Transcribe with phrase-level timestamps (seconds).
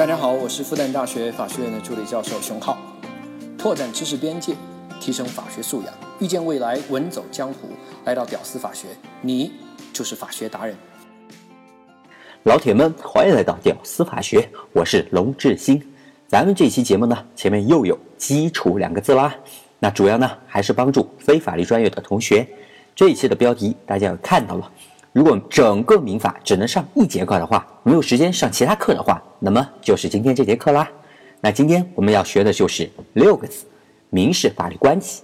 [0.00, 2.78] 大家好，我是复旦大学法学院的助理教授熊浩，
[3.58, 4.54] 拓展知识边界，
[4.98, 7.68] 提升法学素养，遇见未来，稳走江湖。
[8.06, 8.86] 来到屌丝法学，
[9.20, 9.52] 你
[9.92, 10.74] 就是法学达人。
[12.44, 15.86] 老铁们，欢迎来到屌丝法学，我是龙志新。
[16.26, 19.36] 咱们这期节目呢，前面又有基础两个字啦。
[19.78, 22.48] 那主要呢，还是帮助非法律专业的同学。
[22.96, 24.72] 这一期的标题大家也看到了。
[25.12, 30.88] 如果整个民法只能上一节课的话，没有时间上其他课的话，那么就是今天这节课啦。
[31.40, 33.64] 那今天我们要学的就是六个字：
[34.10, 35.22] 民事法律关系。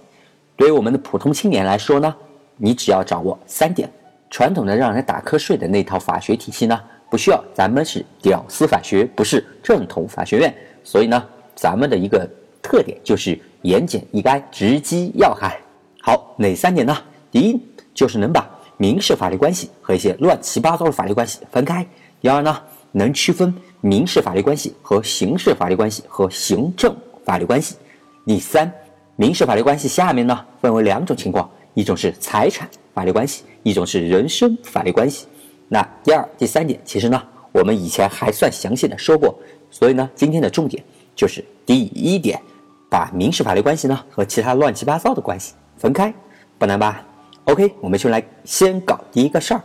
[0.57, 2.13] 对于我们的普通青年来说呢，
[2.57, 3.89] 你只要掌握三点。
[4.29, 6.77] 传统的让人打瞌睡的那套法学体系呢，
[7.09, 7.41] 不需要。
[7.53, 11.23] 咱们是屌丝法学，不是正统法学院，所以呢，
[11.55, 12.29] 咱们的一个
[12.61, 15.57] 特点就是言简意赅，直击要害。
[16.01, 16.97] 好，哪三点呢？
[17.31, 17.61] 第一
[17.93, 21.85] 就是能把民事法律关系和一些乱七八糟的法律关系分开。
[22.21, 27.75] 第二呢，能区分民事法律关系和刑事法律关系和行政法律关系。
[28.25, 28.71] 第三，
[29.15, 35.27] 民事法律关系下面呢分为两种情况，一种是财产法律关系，一种是人身法律关系。
[35.69, 39.33] 那第二、第三点，其实呢我们以前还算详细的说过，
[39.69, 40.83] 所以呢今天的重点
[41.15, 42.41] 就是第一点，
[42.89, 46.13] 把民事法律关系呢和其他乱七八糟的关系分开，
[46.57, 47.05] 不难吧
[47.47, 49.61] ？OK，我们就来先搞第一个事儿。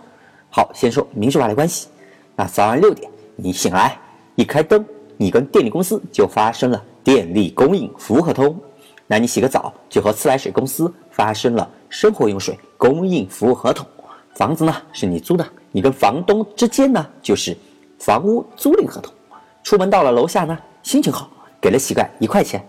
[0.51, 1.89] 好，先说民事法律关系。
[2.37, 3.99] 那早上六点你醒来，
[4.37, 4.85] 一开灯，
[5.17, 8.57] 你跟电力公司就发生了电力供应服务合同。
[9.09, 13.85] 那你洗个澡，就和自来水公司发生了生活用水供应服务合同。
[14.37, 17.57] 房子呢是你租的，你跟房东之间呢就是
[17.99, 19.13] 房屋租赁合同。
[19.65, 21.29] 出门到了楼下呢，心情好，
[21.61, 22.65] 给了乞丐一块钱，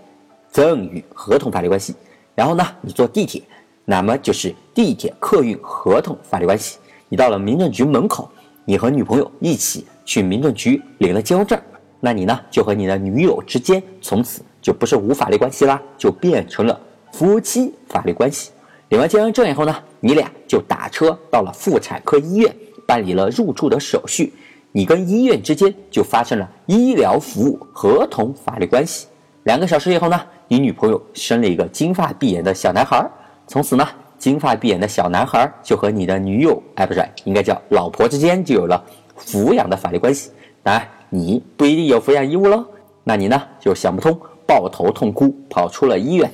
[0.52, 1.94] 赠与合同法律关系。
[2.34, 3.44] 然后呢，你坐地铁。
[3.86, 6.78] 那么就是地铁客运合同法律关系。
[7.10, 8.30] 你到了民政局门口，
[8.66, 11.60] 你和女朋友一起去民政局领了结婚证，
[12.00, 16.80] 那你呢就和你的女友之间从此就不是无法律关系啦，就变成了
[17.12, 18.52] 夫妻法律关系。
[18.90, 22.56] 领完结婚证以后呢，你俩就打车到了妇产科医院
[22.88, 24.34] 办理了入住的手续，
[24.72, 29.08] 你跟医院之间就发生了医疗服务合同法律关系。
[29.44, 33.06] 两个小时以后呢，你女朋友生了一个金发碧眼的小男孩。
[33.48, 33.88] 从此呢，
[34.18, 38.84] 金发碧眼的小男孩就和你的女友，哎，不是，应该叫老婆之间就有了
[39.18, 40.32] 抚养的法律关系。
[40.64, 42.66] 当然，你不一定有抚养义务喽。
[43.04, 44.18] 那你呢，就想不通，
[44.48, 46.32] 抱头痛哭，跑出了医院。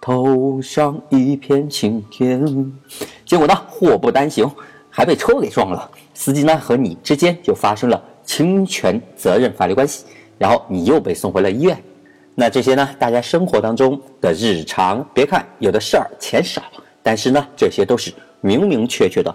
[0.00, 2.72] 头上一片青天，
[3.24, 4.48] 结果呢，祸不单行，
[4.88, 5.90] 还被车给撞了。
[6.14, 10.04] 司机呢，和你之间就发生了侵权责任法律关系，
[10.38, 11.76] 然后你又被送回了医院。
[12.38, 12.86] 那这些呢？
[12.98, 16.62] 大家生活当中的日常，别看有的事儿钱少，
[17.02, 19.34] 但是呢，这些都是明明确确的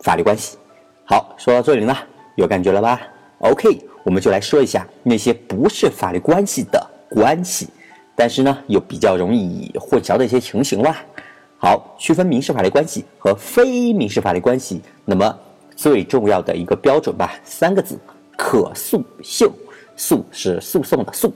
[0.00, 0.58] 法律关系。
[1.06, 1.96] 好，说到这里呢，
[2.36, 3.00] 有感觉了吧
[3.38, 7.68] ？OK，我们就来说一下那些不是法律关系的关系，
[8.14, 11.02] 但是呢，又比较容易混淆的一些情形啦。
[11.56, 15.38] 好，区分民事法律关系和非民事法律关系，那么
[15.74, 17.98] 最重要的一个标准吧，三个字：
[18.36, 19.50] 可诉性。
[19.94, 21.32] 诉是诉讼的诉。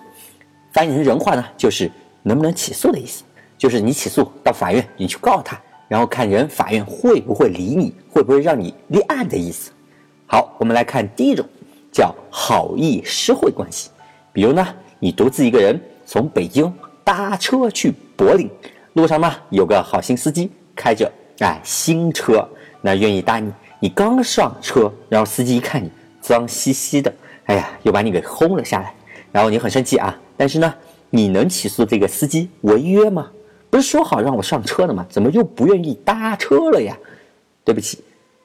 [0.77, 1.91] 翻译成人话呢，就是
[2.23, 3.25] 能不能起诉的意思，
[3.57, 9.71] 就是你起诉到法院，你去告他，然后看人法院会不会理你，会不会让你立案的意思。
[10.27, 11.47] 好，我们来看第一种，
[11.91, 13.89] 叫好意施惠关系。
[14.35, 16.71] 比如呢，你独自一个人从北京
[17.03, 18.51] 搭车去柏林，
[18.93, 22.47] 路上呢有个好心司机开着哎新车，
[22.83, 23.51] 那愿意搭你。
[23.81, 27.11] 你刚上车，然后司机一看你脏兮兮的，
[27.47, 28.95] 哎呀，又把你给轰了下来，
[29.33, 30.19] 然后你很生气啊。
[30.37, 30.75] 但是呢，
[31.11, 33.31] 你能起诉这个司机违约吗？
[33.69, 35.05] 不是说好让我上车的吗？
[35.09, 36.97] 怎么又不愿意搭车了呀？
[37.65, 38.03] 对不起，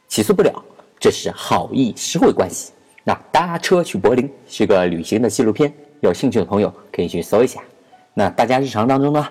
[0.07, 0.63] 起诉不了，
[0.99, 2.71] 这是好意施惠关系。
[3.03, 7.61] 那搭车去柏林是个旅行的纪录片，有兴趣的朋友可以去搜一下。
[8.13, 9.27] 那大家日常当中呢，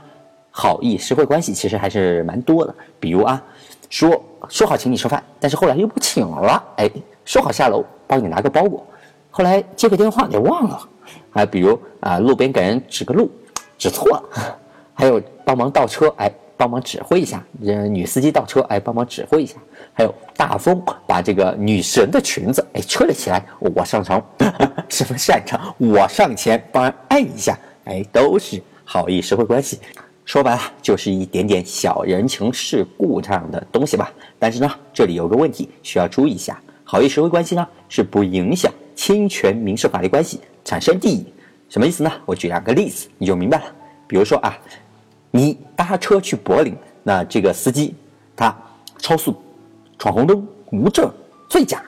[0.51, 2.75] 好意施惠关系其实还是蛮多的。
[2.99, 3.43] 比如啊，
[3.89, 6.63] 说说好请你吃饭，但是后来又不请了。
[6.77, 6.91] 哎，
[7.25, 8.87] 说好下楼帮你拿个包裹，
[9.31, 10.89] 后来接个电话给忘了。
[11.31, 13.31] 还比如啊，路边给人指个路，
[13.79, 14.23] 指错了；
[14.95, 19.57] 还有帮忙倒车，哎，帮忙指挥一下；人女司机倒车，哎，帮忙指挥一下；
[19.93, 24.23] 还有大风把这个女神的裙子哎吹了起来，我上床
[24.89, 29.79] 十分擅长，我上前帮人按一下，哎，都是好意社会关系。
[30.27, 34.13] 说白了就是一点点小人情世故这样的东西吧。
[34.39, 40.39] 但是呢，这里有个问题需要注意一下：好意社会关系呢是不影响侵权民事法律关系。
[40.63, 41.25] 产生利益，
[41.71, 42.13] 什么意思呢？
[42.27, 43.65] 我举两个例子，你就明白了。
[44.07, 44.55] 比如说啊，
[45.31, 47.95] 你搭车去柏林，那这个司机
[48.37, 48.55] 他
[48.99, 49.35] 超速、
[49.99, 51.11] 闯红灯、无证、
[51.49, 51.83] 醉驾，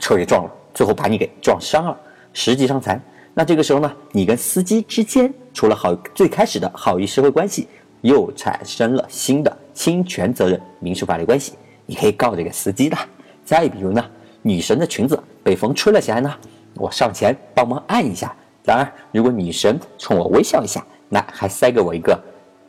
[0.00, 2.00] 车给撞了，最后把你给撞伤了，
[2.32, 3.02] 十级伤残。
[3.34, 7.66] 那这个时候呢，你跟司机之间除了好最开始的好意社会关系，
[8.02, 11.54] 又产生了新的侵权责任民事法律关系，
[11.86, 12.96] 你可以告这个司机的。
[13.44, 14.10] 再比如呢，
[14.42, 16.34] 女神的裙子被风吹了起来呢，
[16.74, 18.34] 我上前帮忙按一下。
[18.64, 22.16] 当然，如果女神冲我微笑一下，那还塞给我一个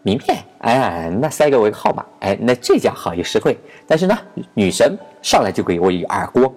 [0.02, 3.58] 名片，哎，那塞给我一个号码，哎，那这叫好意实惠。
[3.86, 4.18] 但是呢，
[4.54, 6.52] 女神上来就给我一耳光，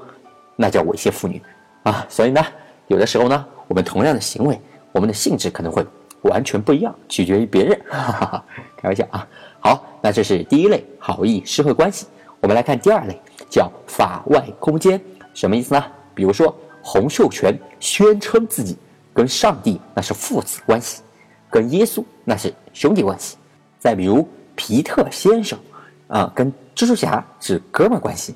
[0.56, 1.40] 那叫猥亵妇女
[1.82, 2.06] 啊。
[2.08, 2.42] 所以呢，
[2.86, 4.58] 有的时候呢，我们同样的行为，
[4.92, 5.84] 我们的性质可能会
[6.22, 7.78] 完全不一样，取决于别人。
[7.90, 8.44] 哈哈哈，
[8.76, 9.28] 开玩笑啊。
[9.60, 12.06] 好，那这是第一类好意实惠关系。
[12.40, 13.20] 我们来看第二类，
[13.56, 15.00] 叫法外空间，
[15.32, 15.82] 什么意思呢？
[16.14, 18.76] 比如说洪秀全宣称自己。
[19.16, 21.00] 跟上帝那是父子关系，
[21.48, 23.38] 跟耶稣那是兄弟关系。
[23.78, 25.58] 再比如皮特先生，
[26.06, 28.34] 啊，跟蜘蛛侠是哥们关系；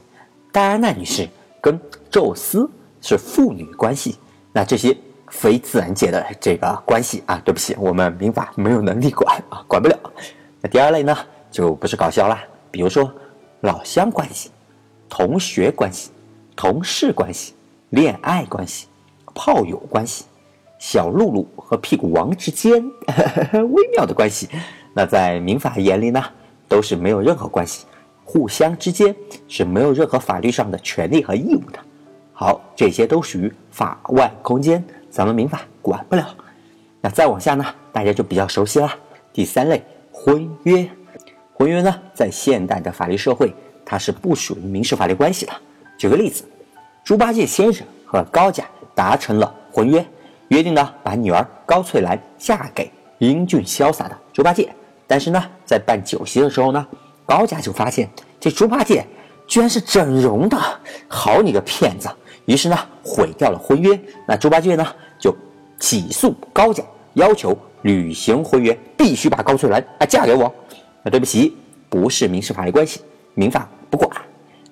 [0.50, 1.28] 戴安娜女士
[1.60, 1.78] 跟
[2.10, 2.66] 宙斯
[3.02, 4.16] 是父女关系。
[4.54, 4.96] 那这些
[5.28, 9.98] 非自然界的这个关系啊，对不起，我们民法没有能力管啊，管不了。
[10.62, 11.14] 那第二类呢，
[11.50, 13.12] 就不是搞笑啦，比如说
[13.60, 14.50] 老乡关系、
[15.10, 16.10] 同学关系、
[16.56, 17.52] 同事关系、
[17.90, 18.86] 恋爱关系、
[19.34, 20.24] 炮友关系。
[20.78, 22.82] 小露露和屁股王之间
[23.52, 24.48] 微妙的关系，
[24.94, 26.24] 那在民法眼里呢，
[26.66, 27.84] 都是没有任何关系，
[28.24, 29.14] 互相之间
[29.46, 31.78] 是没有任何法律上的权利和义务的。
[32.32, 36.34] 好，这些都属于法外空间，咱们民法管不了。
[37.02, 38.90] 那再往下呢，大家就比较熟悉了。
[39.34, 40.88] 第三类婚约，
[41.52, 43.54] 婚约呢，在现代的法律社会，
[43.90, 45.52] 它是不属于民事法律关系的。
[45.98, 46.44] 举个例子，
[47.02, 48.64] 猪八戒先生和高家
[48.94, 50.06] 达成了婚约。
[50.46, 52.88] 约定呢，把女儿高翠兰嫁给
[53.18, 54.72] 英俊潇洒的猪八戒。
[55.08, 56.86] 但是呢，在办酒席的时候呢，
[57.26, 58.08] 高家就发现
[58.38, 59.04] 这猪八戒
[59.48, 60.56] 居然是整容的，
[61.08, 62.08] 好你个骗子！
[62.44, 63.98] 于是呢，毁掉了婚约。
[64.24, 64.86] 那猪八戒呢，
[65.18, 65.34] 就
[65.80, 66.80] 起诉高家，
[67.14, 70.54] 要求履行婚约，必须把高翠兰啊嫁给我。
[71.02, 71.56] 那对不起，
[71.88, 73.00] 不是民事法律关系，
[73.34, 74.10] 民法不管。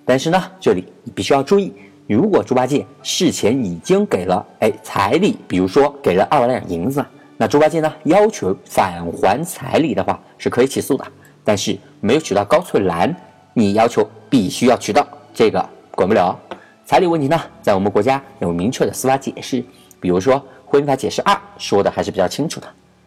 [0.05, 1.73] 但是呢，这里你必须要注意。
[2.07, 7.05] 如果猪八戒事前已经给了哎彩礼，比如说给了二万两银子，
[7.37, 11.07] 那猪八戒呢要求返还彩礼的话是可以起诉的。
[11.45, 13.15] 但是没有娶到高翠兰，
[13.53, 16.39] 你要求必须要娶到，这个管不了。
[16.87, 19.63] 彩礼问题呢，在我们国家有明确的司法解释，
[20.01, 22.67] 比如说《婚姻法解释二》说的还是比较清楚的。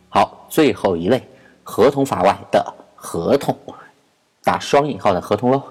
[0.09, 1.21] 好，最后一类
[1.63, 2.63] 合同法外的
[2.95, 3.57] 合同，
[4.43, 5.61] 打双引号的合同喽。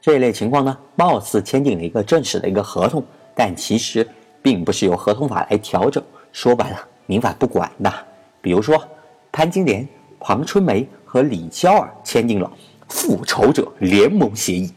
[0.00, 3.04] 这一类情况呢，貌似签订了一个正式的一个合同，
[3.34, 4.06] 但其实
[4.40, 6.02] 并不是由合同法来调整。
[6.32, 7.92] 说白了，民法不管的。
[8.40, 8.82] 比如说，
[9.30, 9.86] 潘金莲、
[10.18, 12.50] 庞春梅和李娇儿签订了
[12.88, 14.68] 复仇者联盟协议；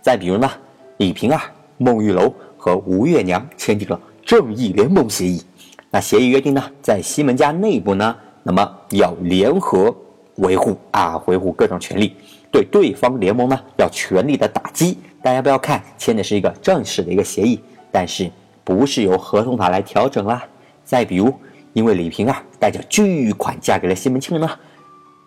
[0.00, 0.50] 再比如呢，
[0.96, 1.40] 李瓶儿、
[1.76, 5.42] 孟玉楼和吴月娘签订了正义联盟协议。
[5.90, 9.94] 那协议约定呢，在西门家内部呢，那么要联合
[10.40, 12.14] 维护啊，维护各种权利。
[12.52, 14.98] 对对方联盟呢，要全力的打击。
[15.22, 17.60] 大家不要看签的是一个正式的一个协议，
[17.92, 18.30] 但是
[18.64, 20.42] 不是由合同法来调整啦。
[20.84, 21.32] 再比如，
[21.72, 24.50] 因为李瓶儿带着巨款嫁给了西门庆呢，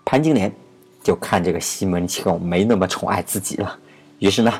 [0.04, 0.52] 潘金莲
[1.02, 3.80] 就看这个西门庆没那么宠爱自己了，
[4.20, 4.52] 于是呢，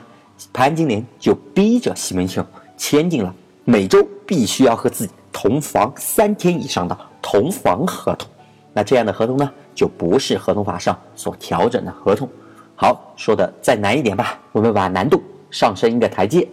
[0.54, 2.46] 潘金莲就逼着西门庆
[2.78, 3.36] 签订了
[3.66, 8.30] 每周必须要和自己同房三天以上的同房合同。
[8.72, 12.30] 那这样的合同呢，就不是合同法上所调整的合同。
[12.76, 16.48] 好，说的再难一点吧，我们把难度上升一个台阶。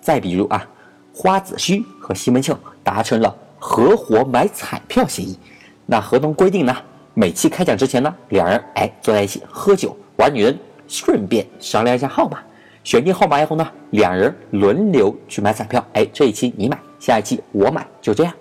[0.00, 0.66] 再比如啊，
[1.14, 5.38] 花子虚和西门庆达成了合伙买彩票协议。
[5.86, 6.76] 那合同规定呢，
[7.14, 12.38] 每期开奖之前呢，两人哎坐在一起喝酒玩女人，顺便商量一下号码。
[12.84, 15.82] 选定号码以后呢，两人轮流去买彩票。
[15.94, 18.32] 哎，这一期你买，下一期我买，就这样。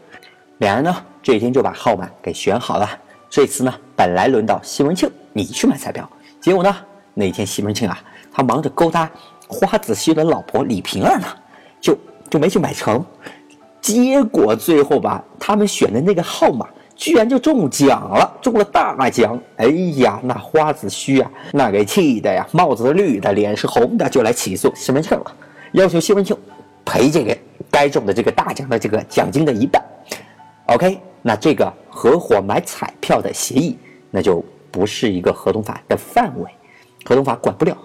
[0.58, 2.90] 两人呢，这一天就把号码给选好了。
[3.34, 6.08] 这次呢，本来轮到西门庆你去买彩票，
[6.40, 6.76] 结果呢？
[7.16, 8.00] 那天西门庆啊，
[8.32, 9.10] 他忙着勾搭
[9.48, 11.26] 花子虚的老婆李瓶儿呢，
[11.82, 11.98] 就
[12.30, 13.04] 就没去买成。
[13.82, 19.42] 结果最后吧，他们选的那个号码居然就中奖了，中了大奖！
[19.58, 25.36] 哎呀，那花子虚啊，那给气的呀，帽子绿的，脸是红的，就来起诉西门庆了，
[25.72, 26.38] 要求西门庆
[26.86, 27.36] 赔这个
[27.72, 29.84] 该中的这个大奖的这个奖金的一半。
[30.68, 33.78] OK，那这个合伙买彩票的协议，
[34.10, 36.50] 那就不是一个合同法的范围。
[37.04, 37.78] 合同法管不了，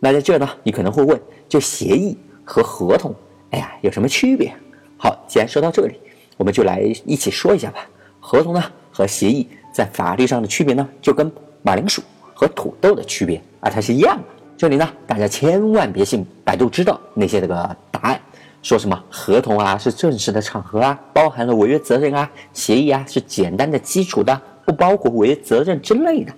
[0.00, 3.14] 那在这呢，你可能会问，就协议和合同，
[3.50, 4.50] 哎呀，有什么区别？
[4.96, 6.00] 好，既然说到这里，
[6.38, 7.86] 我们就来一起说一下吧。
[8.20, 12.02] 合同呢和协议在法律上的区别呢，就跟马铃薯
[12.32, 14.24] 和土豆的区别啊，它是一样的。
[14.56, 18.20] 这里呢，大家千万别信百度知道那些这个答案。
[18.64, 26.32] 说什么合同啊是正式的场合啊，包含了违约责任啊，协议啊是简单的基础的，不包括违约责任之类的，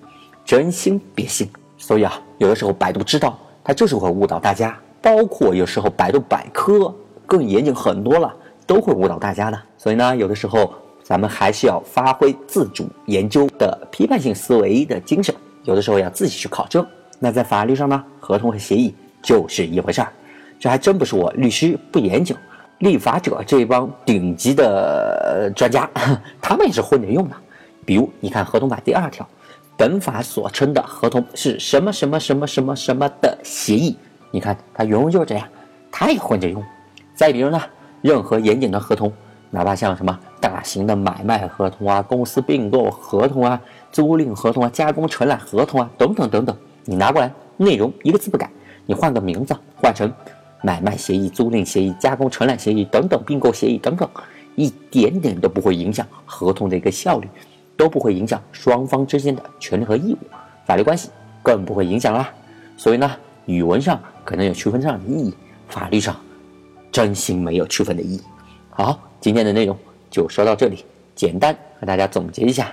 [0.45, 1.49] 真心别信。
[1.79, 6.93] 所以啊，有的时候百度知道，它就是会误导大家，包括有时候百度百科
[7.27, 8.35] 更严谨很多了，
[8.67, 9.63] 都会误导大家的。
[9.79, 16.85] 所以呢，有的时候咱们还是要发挥自主研究的批判性思维的精神，有的时候要自己去考证。
[17.21, 18.93] 那在法律上呢，合同和协议
[19.23, 20.13] 就是一回事儿。
[20.59, 22.37] 这还真不是我律师不严谨，
[22.79, 25.89] 立法者这帮顶级的专家，
[26.41, 27.37] 他们也是混着用的。
[27.85, 29.27] 比如，你看合同法第二条，
[29.77, 33.97] 本法所称的合同是什么什么什么什么什么的协议。
[34.31, 35.47] 你看，它原文就是这样，
[35.93, 36.63] 他也混着用。
[37.15, 37.61] 再比如呢，
[38.03, 39.13] 任何严谨的合同，
[39.51, 43.61] 哪怕像什么大型的买卖合同啊、公司并购合同啊、
[43.93, 48.51] 租赁合同啊、加工承揽合同啊等等等等，你拿过来，内容一个字不改，
[48.85, 50.13] 你换个名字，换成。
[50.63, 54.09] 买卖协议、租赁协议、加工承揽协议等等，并购协议等等，
[54.55, 57.29] 一点点都不会影响合同的一个效率，
[57.77, 60.19] 都不会影响双方之间的权利和义务，
[60.65, 61.11] 法律关系
[61.43, 62.33] 更不会影响啦。
[62.77, 65.35] 所以呢，语文上可能有区分上的意义，
[65.69, 66.17] 法律上
[66.91, 68.23] 真心没有区分的意义。
[68.71, 69.77] 好，今天的内容
[70.11, 70.85] 就说到这里，
[71.15, 72.73] 简单和大家总结一下。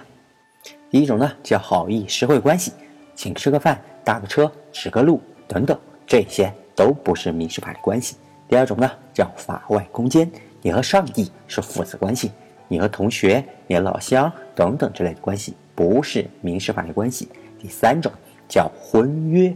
[0.89, 2.71] 第一种呢叫好意实惠关系，
[3.15, 6.53] 请吃个饭、搭个车、指个路等等这些。
[6.75, 8.15] 都不是民事法律关系。
[8.48, 10.30] 第二种呢，叫法外空间，
[10.62, 12.32] 你和上帝是父子关系，
[12.68, 17.30] 你和同学、你和老乡等等之类的关系不是民事法律关系。
[17.60, 18.12] 第三种
[18.48, 19.56] 叫婚约，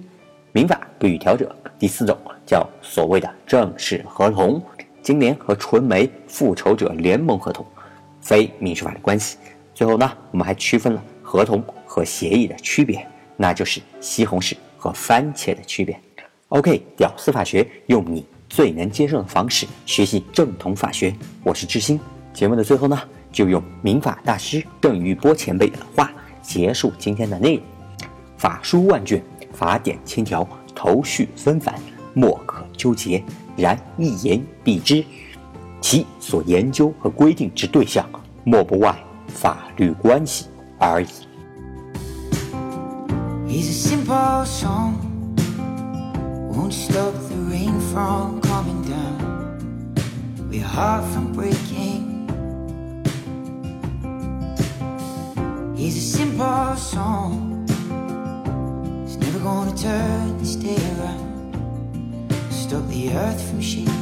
[0.52, 1.56] 民法不予调者。
[1.78, 4.62] 第四种叫所谓的正式合同，
[5.04, 7.64] 金莲和纯梅复仇者联盟合同，
[8.22, 9.38] 非民事法律关系。
[9.76, 13.06] 最后呢，我们还区分了合同和协议的区别，
[13.36, 16.00] 那就是西红柿和番茄的区别。
[16.50, 21.14] OK，屌丝法学用你最能接受的方式学习正统法学。
[21.44, 22.00] 我是志新。
[22.34, 22.98] 节目的最后呢，
[23.34, 26.10] 就用民法大师邓玉波前辈的话
[26.42, 27.64] 结束今天的内容：
[28.38, 31.76] 法书万卷，法典千条，头绪纷繁，
[32.14, 33.22] 莫可纠结。
[33.58, 35.04] 然一言蔽之，
[35.82, 38.08] 其所研究和规定之对象，
[38.46, 40.46] 莫不外法律关系
[40.80, 41.08] 而已。
[46.58, 49.94] Won't stop the rain from coming down?
[50.50, 52.26] We're heart from breaking.
[55.78, 57.64] It's a simple song.
[59.06, 62.34] It's never gonna turn, stay around.
[62.50, 63.97] Stop the earth from shaking